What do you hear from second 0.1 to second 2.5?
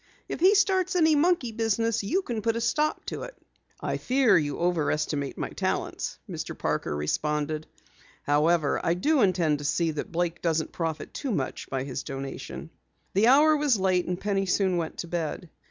"If he starts any monkey business you can